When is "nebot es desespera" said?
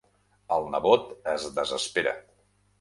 0.77-2.19